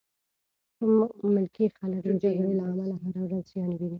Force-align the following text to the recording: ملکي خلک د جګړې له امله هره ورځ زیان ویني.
ملکي 1.35 1.65
خلک 1.77 1.99
د 2.09 2.13
جګړې 2.23 2.51
له 2.59 2.63
امله 2.71 2.95
هره 3.03 3.21
ورځ 3.25 3.43
زیان 3.51 3.71
ویني. 3.73 3.89